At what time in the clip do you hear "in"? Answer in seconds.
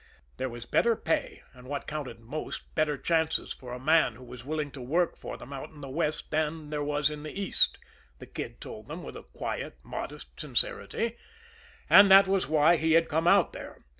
5.69-5.81, 7.11-7.21